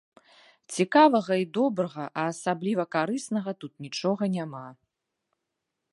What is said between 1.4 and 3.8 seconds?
і добрага, а асабліва карыснага тут